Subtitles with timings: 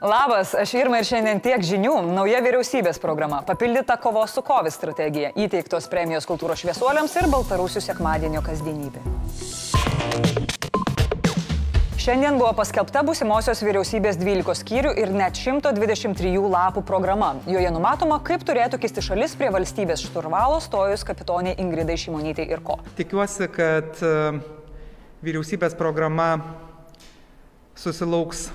[0.00, 1.96] Labas, aš Irma ir šiandien tiek žinių.
[2.14, 8.38] Nauja vyriausybės programa, papildyta kovos su COVID strategija, įteiktos premijos kultūros šviesuoliams ir Baltarusių sekmadienio
[8.46, 9.02] kasdienybė.
[11.98, 17.32] Šiandien buvo paskelbta būsimosios vyriausybės 12 skyrių ir net 123 lapų programa.
[17.50, 22.78] Joje numatoma, kaip turėtų kisti šalis prie valstybės šturvalo stojus kapitoniai Ingridai Šimonytei ir ko.
[23.02, 24.14] Tikiuosi, kad e,
[25.26, 26.30] vyriausybės programa
[27.74, 28.46] susilauks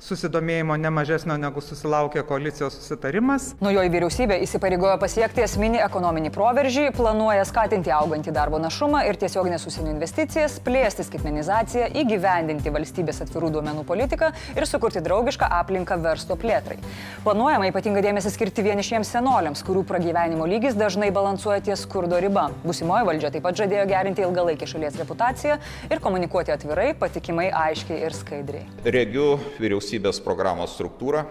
[0.00, 3.50] susidomėjimo ne mažesnio negu susilaukė koalicijos susitarimas.
[3.60, 9.92] Naujoji vyriausybė įsipareigojo pasiekti esminį ekonominį proveržį, planuoja skatinti augantį darbo našumą ir tiesioginės užsienio
[9.92, 16.78] investicijas, plėsti skaitmenizaciją, įgyvendinti valstybės atvirų duomenų politiką ir sukurti draugišką aplinką verslo plėtrai.
[17.26, 22.48] Planuojama ypatingą dėmesį skirti vienišiems senoliams, kurių pragyvenimo lygis dažnai balansuoja ties skurdo riba.
[22.64, 28.16] Būsimoji valdžia taip pat žadėjo gerinti ilgalaikį šalies reputaciją ir komunikuoti atvirai, patikimai, aiškiai ir
[28.16, 28.64] skaidriai.
[28.88, 31.24] Regiu vyriausybė vyriausybės programos struktūrą,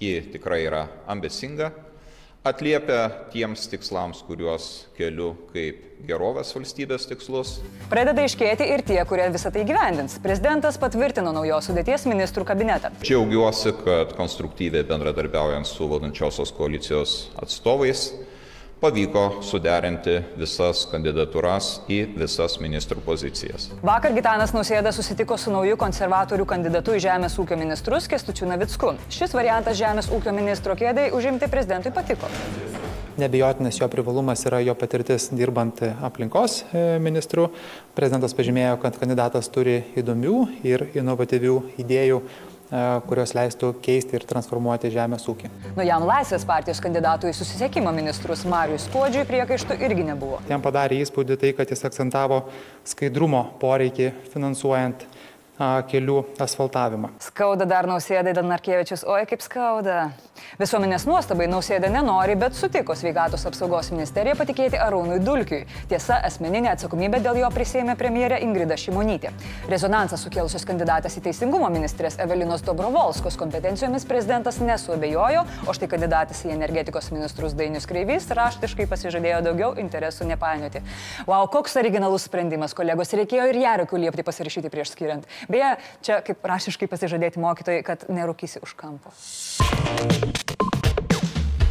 [0.00, 1.70] ji tikrai yra ambicinga,
[2.44, 7.60] atliepia tiems tikslams, kuriuos keliu kaip gerovės valstybės tikslus.
[7.88, 10.18] Pradeda iškėti ir tie, kurie visą tai gyvendins.
[10.20, 12.90] Prezidentas patvirtino naujos sudėties ministrų kabinetą.
[13.04, 18.10] Džiaugiuosi, kad konstruktyviai bendradarbiaujant su valdančiosios koalicijos atstovais
[18.84, 23.70] pavyko suderinti visas kandidatūras į visas ministrų pozicijas.
[23.84, 28.94] Vakar Gitanas Nausėda susitiko su nauju konservatorių kandidatu į Žemės ūkio ministrus Kestučiu Navicku.
[29.08, 32.28] Šis variantas Žemės ūkio ministro kėdai užimti prezidentui patiko.
[33.16, 37.46] Nebejotinas jo privalumas yra jo patirtis dirbant aplinkos e, ministru.
[37.94, 42.18] Prezidentas pažymėjo, kad kandidatas turi įdomių ir inovatyvių idėjų
[43.08, 45.50] kurios leistų keisti ir transformuoti žemės ūkį.
[45.76, 50.40] Naujam Laisvės partijos kandidatui į susisiekimo ministrus Marijus Kuodžiui priekaištų irgi nebuvo.
[50.50, 52.44] Jam padarė įspūdį tai, kad jis akcentavo
[52.88, 55.06] skaidrumo poreikį finansuojant
[55.90, 57.12] kelių asfaltavimą.
[57.22, 60.08] Skauda dar nausėdai Danarkievičius, oi kaip skauda.
[60.60, 65.64] Visuomenės nuostabai nausėda nenori, bet sutiko sveikatos apsaugos ministerija patikėti Arūnui Dulkiui.
[65.90, 69.32] Tiesa, asmeninė atsakomybė dėl jo prisėmė premjerė Ingrida Šimonytė.
[69.70, 76.54] Rezonansą sukėlusios kandidatas į teisingumo ministrės Evelinos Dobrovolskos kompetencijomis prezidentas nesuabejojo, o štai kandidatas į
[76.54, 80.84] energetikos ministrus Dainius Kreivys raštiškai pasižadėjo daugiau interesų nepainioti.
[81.28, 85.28] Wow, koks originalus sprendimas, kolegos, reikėjo ir Jarikų liepti pasirašyti prieš skiriant.
[85.50, 89.14] Beje, čia kaip rašiškai pasižadėti mokytojai, kad nerūkysi už kampo.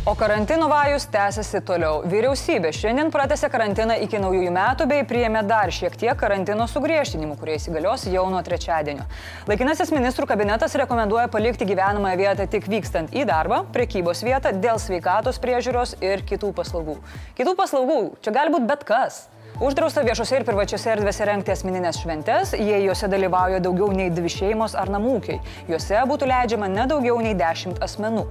[0.05, 2.01] O karantino vajus tęsiasi toliau.
[2.11, 7.55] Vyriausybė šiandien pratęsė karantiną iki naujųjų metų bei priėmė dar šiek tiek karantino sugriežtinimų, kurie
[7.55, 9.05] įsigalios jau nuo trečiadienio.
[9.47, 15.39] Laikinasis ministrų kabinetas rekomenduoja palikti gyvenamąją vietą tik vykstant į darbą, prekybos vietą dėl sveikatos
[15.39, 16.97] priežiūros ir kitų paslaugų.
[17.39, 19.23] Kitų paslaugų čia gali būti bet kas.
[19.61, 24.73] Uždrausta viešose ir privačiose erdvėse rengti asmeninės šventes, jei juose dalyvauja daugiau nei dvi šeimos
[24.73, 25.37] ar namūkiai.
[25.69, 28.23] Juose būtų leidžiama ne daugiau nei dešimt asmenų.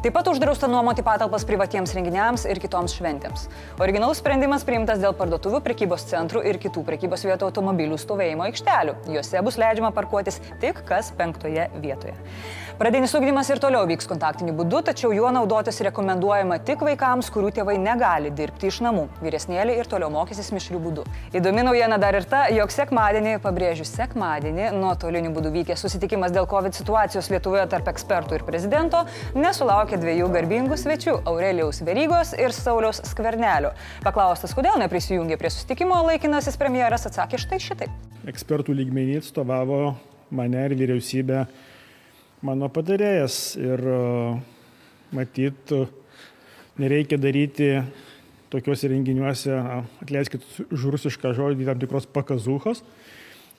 [0.00, 3.50] Taip pat uždrausta nuomoti patalpas privatiems renginiams ir kitoms šventėms.
[3.76, 8.96] Originalus sprendimas priimtas dėl parduotuvių, prekybos centrų ir kitų prekybos vietų automobilių stovėjimo aikštelių.
[9.18, 12.16] Juose bus leidžiama parkuotis tik kas penktoje vietoje.
[12.80, 17.74] Pradinis ugdymas ir toliau vyks kontaktiniu būdu, tačiau juo naudotis rekomenduojama tik vaikams, kurių tėvai
[17.76, 19.02] negali dirbti iš namų.
[19.20, 21.04] Vyresnėliai ir toliau mokysis mišrių būdų.
[21.36, 26.76] Įdomi naujiena dar ir ta, jog sekmadienį, pabrėžiu sekmadienį, nuotoliniu būdu vykęs susitikimas dėl COVID
[26.76, 29.04] situacijos Lietuvoje tarp ekspertų ir prezidento
[29.36, 33.72] nesulaukė dviejų garbingų svečių- Aurelijaus Verygos ir Sauliaus Skvernelio.
[34.04, 37.90] Paklaustas, kodėl neprisijungė prie susitikimo, laikinasis premjeras atsakė štai šitaip.
[38.26, 39.96] Ekspertų lygmenį atstovavo
[40.30, 41.46] mane ir vyriausybę
[42.46, 43.98] mano patarėjas ir e,
[45.16, 45.74] matyt,
[46.80, 47.70] nereikia daryti
[48.50, 49.54] tokiuose renginiuose,
[50.02, 52.84] atleiskit už rusišką žodį, tam tikros pakazūchos.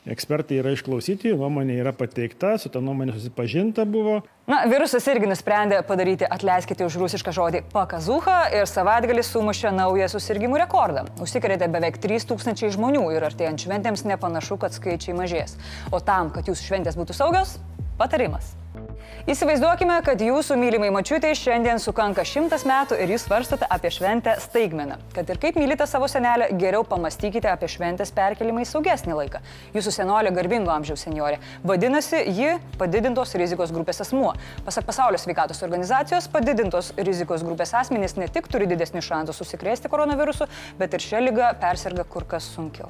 [0.10, 4.24] Ekspertai yra išklausyti, nuomonė yra pateikta, su ta nuomonė susipažinta buvo.
[4.50, 10.58] Na, virusas irgi nusprendė padaryti, atleiskite už rusišką žodį, pakazūchą ir savaitgalį sumušė naują susirgymų
[10.64, 11.06] rekordą.
[11.22, 15.54] Užsikrėtė beveik 3000 žmonių ir artėjant šventėms nepanašu, kad skaičiai mažės.
[15.94, 17.60] O tam, kad jūsų šventės būtų saugios,
[18.02, 18.56] patarimas.
[19.30, 24.98] Įsivaizduokime, kad jūsų mylimai mačiutė šiandien sukanka šimtas metų ir jūs svarstate apie šventę staigmeną.
[25.14, 29.44] Kad ir kaip mylite savo senelę, geriau pamastykite apie šventės perkelimą į saugesnį laiką.
[29.78, 31.38] Jūsų senolė garbingo amžiaus senjorė.
[31.62, 34.34] Vadinasi, ji padidintos rizikos grupės asmuo.
[34.66, 40.50] Pasak Pasaulio sveikatos organizacijos, padidintos rizikos grupės asmenys ne tik turi didesnį šansą susikrėsti koronavirusu,
[40.82, 42.90] bet ir šią lygą persirga kur kas sunkiau.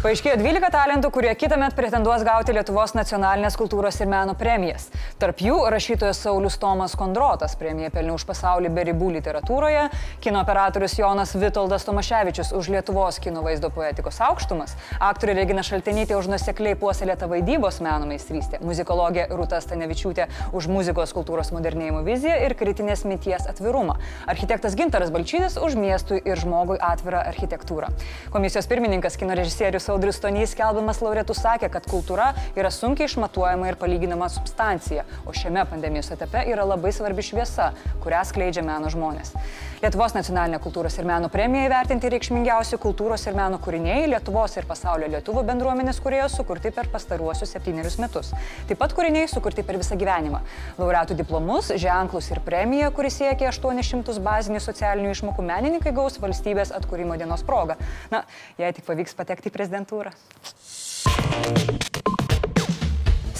[0.00, 4.86] Paaiškėjo 12 talentų, kurie kitą metą pretenduos gauti Lietuvos nacionalinės kultūros ir meno premijas.
[5.20, 9.82] Tarp jų rašytojas Saulis Tomas Kondrotas premiją pelnė už pasaulį be ribų literatūroje,
[10.24, 14.72] kino operatorius Jonas Vitoldas Tomaševičius už Lietuvos kino vaizdo poetikos aukštumas,
[15.04, 21.52] aktorė Regina Šaltenytė už nusekliai puoselėtą vaidybos meno meistrystę, muzikologė Rūta Stanevičiūtė už muzikos kultūros
[21.52, 27.92] modernėjimo viziją ir kritinės minties atvirumą, architektas Gintaras Balčydis už miestui ir žmogui atvirą architektūrą.
[28.32, 33.78] Komisijos pirmininkas kino režisierius Audrius Stonys kelbimas laureatų sakė, kad kultūra yra sunkiai išmatuojama ir
[33.80, 37.72] palyginama substancija, o šiame pandemijos etape yra labai svarbi šviesa,
[38.04, 39.34] kurią skleidžia meno žmonės.
[39.80, 45.06] Lietuvos nacionalinė kultūros ir meno premija įvertinti reikšmingiausi kultūros ir meno kūriniai Lietuvos ir pasaulio
[45.08, 48.34] lietuvų bendruomenės kurėjo sukurti per pastaruosius septynerius metus.
[48.68, 50.42] Taip pat kūriniai sukurti per visą gyvenimą.
[50.76, 57.16] Laureatų diplomus, ženklus ir premiją, kuris siekia 800 bazinių socialinių išmokų menininkai gaus valstybės atkūrimo
[57.16, 57.78] dienos proga.
[58.12, 58.26] Na,
[58.60, 60.12] jei tik pavyks patekti į prezidentą prezidentūrą.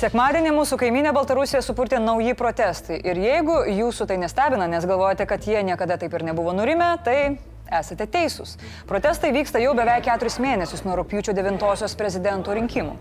[0.01, 2.97] Sekmadienį mūsų kaiminė Baltarusija supurtė nauji protestai.
[3.05, 7.37] Ir jeigu jūsų tai nestebina, nes galvojate, kad jie niekada taip ir nebuvo nurimę, tai
[7.71, 8.57] esate teisūs.
[8.89, 12.97] Protestai vyksta jau beveik keturis mėnesius nuo rūpiučio 9-osios prezidento rinkimų.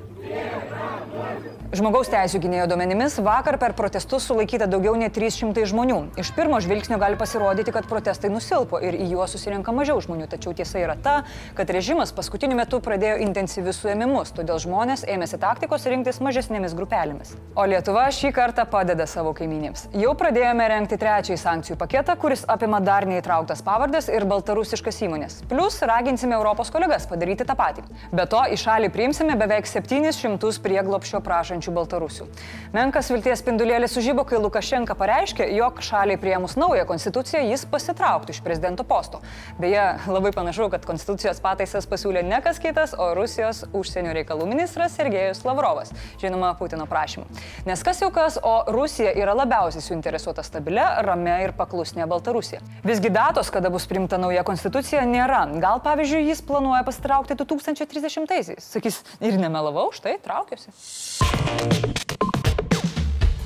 [1.70, 5.98] Žmogaus teisų gynėjo duomenimis vakar per protestus sulaikyta daugiau nei 300 žmonių.
[6.18, 10.56] Iš pirmo žvilgsnio gali pasirodyti, kad protestai nusilpo ir į juos susirinka mažiau žmonių, tačiau
[10.58, 11.14] tiesa yra ta,
[11.54, 17.36] kad režimas paskutiniu metu pradėjo intensyvius suėmimus, todėl žmonės ėmėsi taktikos rinktis mažesnėmis grupelėmis.
[17.54, 19.92] O Lietuva šį kartą padeda savo kaiminėms.
[19.94, 25.38] Jau pradėjome renkti trečiąjį sankcijų paketą, kuris apima dar neįtrauktas pavardės ir baltarusiškas įmonės.
[25.54, 27.86] Plus raginsime Europos kolegas padaryti tą patį.
[28.10, 32.28] Be to, į šalį priimsime beveik 700 prieglopšio prašančių tūkstančių baltarusių.
[32.74, 38.42] Menkas vilties spindulėlis sužybo, kai Lukašenka pareiškė, jog šaliai prieimus naują konstituciją jis pasitrauktų iš
[38.42, 39.22] prezidento posto.
[39.60, 44.96] Beje, labai panašu, kad konstitucijos pataisas pasiūlė ne kas kitas, o Rusijos užsienio reikalų ministras
[44.96, 45.92] Sergejus Lavrovas,
[46.22, 47.28] žinoma, Putino prašymu.
[47.68, 52.62] Nes kas jau kas, o Rusija yra labiausiai suinteresuota stabilia, ramia ir paklusnė Baltarusija.
[52.86, 55.46] Visgi datos, kada bus primta nauja konstitucija, nėra.
[55.60, 58.72] Gal pavyzdžiui, jis planuoja pasitraukti 2030-aisiais.
[58.76, 61.49] Sakys, ir nemelavau, štai traukiuosi.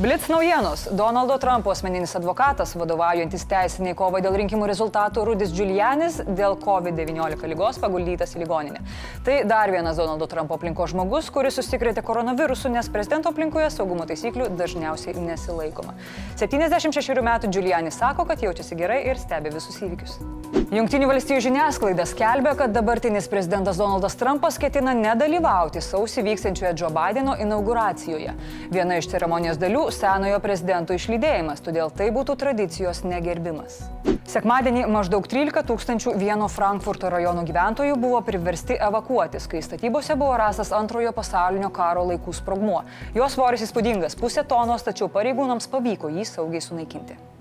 [0.03, 0.89] Blitz naujienos.
[0.91, 7.79] Donaldo Trumpo asmeninis advokatas, vadovaujantis teisiniai kovai dėl rinkimų rezultatų Rudis Giulianis, dėl COVID-19 lygos
[7.79, 8.83] paguldytas į ligoninę.
[9.23, 14.51] Tai dar vienas Donaldo Trumpo aplinko žmogus, kuris susikrėtė koronavirusu, nes prezidento aplinkoje saugumo taisyklių
[14.59, 15.95] dažniausiai nesilaikoma.
[16.35, 20.19] 76 metų Giulianis sako, kad jaučiasi gerai ir stebi visus įvykius.
[20.53, 27.35] Junktinių valstybių žiniasklaida skelbia, kad dabartinis prezidentas Donaldas Trumpas ketina nedalyvauti sausį vyksiančioje Joe Bideno
[27.41, 28.33] inauguracijoje.
[28.73, 33.83] Viena iš ceremonijos dalių- senojo prezidento išlydėjimas, todėl tai būtų tradicijos negerbimas.
[34.25, 40.71] Sekmadienį maždaug 13 tūkstančių vieno Frankfurto rajono gyventojų buvo priversti evakuotis, kai statybose buvo rastas
[40.71, 42.83] antrojo pasaulinio karo laikų sprogmuo.
[43.13, 47.32] Jos svoris įspūdingas- pusė tonos, tačiau pareigūnams pavyko jį saugiai sunaikinti.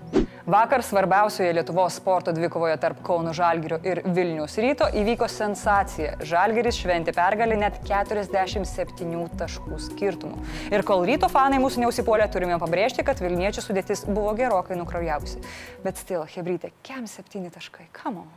[0.45, 6.17] Vakar svarbiausioje Lietuvos sporto dvikovoje tarp Kauno Žalgirio ir Vilnius ryto įvyko sensacija.
[6.19, 10.41] Žalgiris šventė pergalį net 47 taškų skirtumų.
[10.75, 15.39] Ir kol ryto fanai mūsų neusipuolė, turime pabrėžti, kad Vilniečių sudėtis buvo gerokai nukraujavusi.
[15.85, 18.27] Bet stil, Hebrytė, kem 7 taškai, kamo.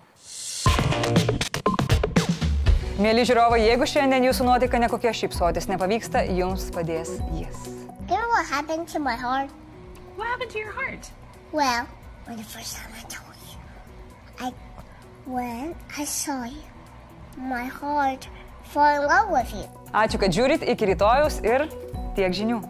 [3.03, 7.67] Mėly žiūrovai, jeigu šiandien jūsų nuotaika nekokia šypsotis nepavyksta, jums padės jis.
[8.07, 9.51] You know what happened to my heart?
[10.15, 11.11] What happened to your heart?
[11.53, 11.87] Well,
[12.27, 13.59] when the first time I told you,
[14.41, 14.53] I
[15.25, 16.63] when I saw you,
[17.39, 18.29] my heart
[18.65, 19.67] fell in love with you.
[19.95, 21.69] Ačiū, kad žiūrit iki rytojus ir
[22.19, 22.61] tiek žinių.